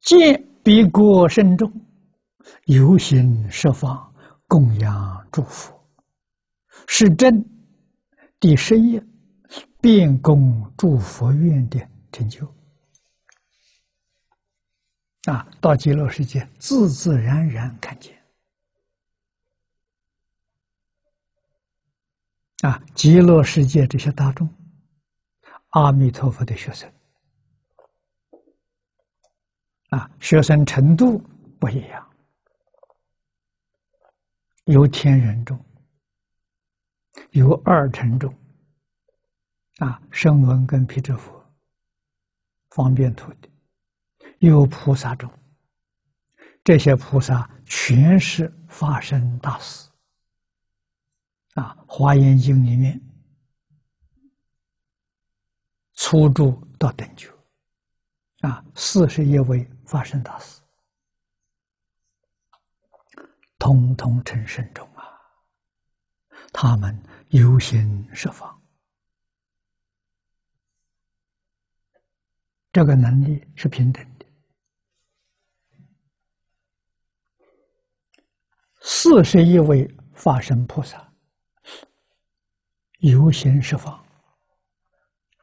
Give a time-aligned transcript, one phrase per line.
[0.00, 1.70] 见彼国甚众，
[2.66, 4.14] 游行十方，
[4.46, 5.78] 供养诸佛，
[6.86, 7.44] 是真
[8.38, 9.02] 第十页，
[9.80, 11.78] 遍供诸佛愿的
[12.12, 12.46] 成就。
[15.24, 18.18] 啊，到极乐世界，自自然然看见。
[22.62, 24.48] 啊，极乐世界这些大众，
[25.70, 26.90] 阿弥陀佛的学生，
[29.90, 31.18] 啊，学生程度
[31.58, 32.10] 不一样，
[34.64, 35.58] 有天人中，
[37.32, 38.34] 有二乘众，
[39.78, 41.44] 啊，声闻跟辟支佛，
[42.70, 43.50] 方便土地。
[44.38, 45.30] 有菩萨众，
[46.64, 49.86] 这些菩萨全是发生大事
[51.56, 51.76] 啊！
[51.86, 52.98] 《华严经》里面
[55.92, 57.28] 初住到等觉
[58.40, 60.62] 啊，四十一位发生大事，
[63.58, 65.20] 通通成圣众啊！
[66.52, 66.96] 他们
[67.30, 68.62] 游行十方，
[72.70, 74.26] 这个能力是平等的。
[78.82, 81.12] 四十一位法身菩萨
[83.00, 84.06] 优先释放，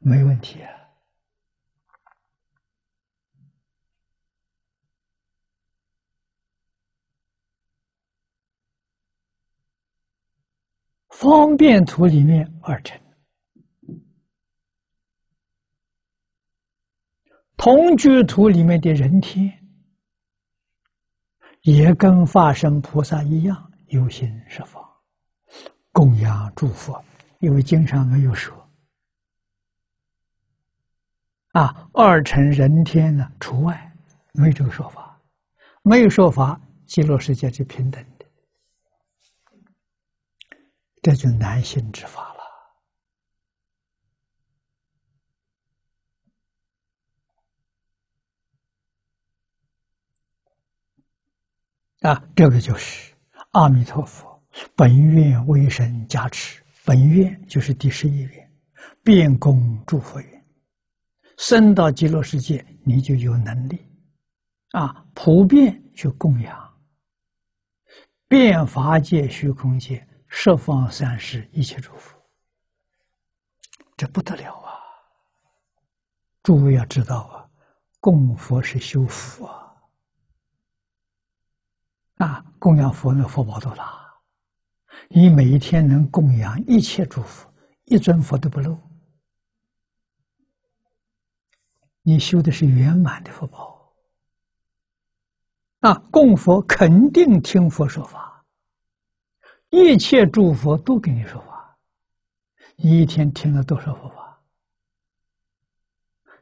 [0.00, 0.83] 没问题啊！
[11.24, 13.00] 方便图里面二乘，
[17.56, 19.50] 同居图里面的人天。
[21.62, 24.84] 也跟化身菩萨一样，有心十方
[25.92, 27.02] 供养诸佛，
[27.38, 28.54] 因为经上没有说
[31.52, 33.96] 啊，二乘人天呢除外，
[34.34, 35.18] 没这个说法，
[35.82, 38.04] 没有说法，极乐世界是平等，
[41.04, 42.40] 这就难行之法了。
[52.10, 53.12] 啊，这个就是
[53.50, 54.42] 阿弥陀佛
[54.74, 58.50] 本愿威神加持，本愿就是第十一愿，
[59.02, 60.46] 遍供诸佛愿，
[61.36, 63.78] 生到极乐世界，你就有能力。
[64.70, 66.80] 啊，普遍去供养，
[68.26, 72.20] 变法界虚空界十方三世一切诸佛，
[73.96, 74.74] 这不得了啊！
[76.42, 77.48] 诸位要知道啊，
[78.00, 79.74] 供佛是修福啊。
[82.16, 84.12] 啊，供养佛的福报多大？
[85.08, 87.48] 你每一天能供养一切诸佛，
[87.84, 88.76] 一尊佛都不漏，
[92.02, 93.94] 你修的是圆满的福报。
[95.78, 98.33] 啊，供佛肯定听佛说法，
[99.74, 101.76] 一切诸佛都给你说法，
[102.76, 104.38] 你一天听了多少佛法？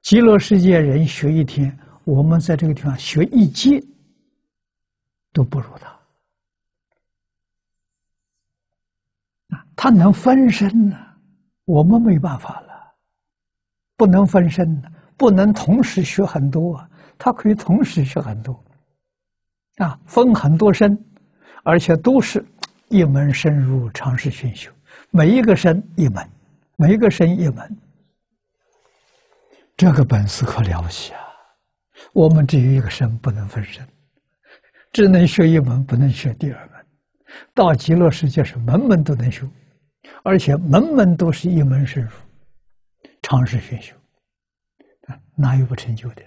[0.00, 3.82] 极乐世界人学一天，我们在这个地方学一届。
[5.30, 5.88] 都不如他
[9.54, 9.64] 啊！
[9.76, 10.96] 他能分身呢，
[11.66, 12.94] 我们没办法了，
[13.94, 16.82] 不能分身的，不能同时学很多。
[17.18, 18.64] 他可以同时学很多
[19.76, 20.98] 啊，分很多身，
[21.62, 22.44] 而且都是
[22.88, 24.70] 一门深入，尝试熏修。
[25.10, 26.28] 每一个身一门，
[26.76, 27.76] 每一个身一门，
[29.76, 31.20] 这个本事可了不起啊！
[32.12, 33.86] 我们只有一个身，不能分身。
[34.92, 36.86] 只能学一门，不能学第二门。
[37.54, 39.46] 到极乐世界是门门都能修，
[40.22, 42.10] 而且门门都是一门深入，
[43.22, 43.94] 尝试学修，
[45.36, 46.22] 哪有不成就的？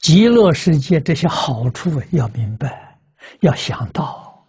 [0.00, 2.85] 极乐世界这些好处要明白，
[3.40, 4.46] 要想到，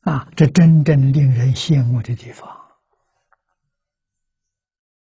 [0.00, 2.63] 啊，这真正令人羡慕的地方。